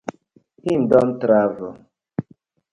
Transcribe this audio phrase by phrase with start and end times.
[0.63, 1.77] Him don travel.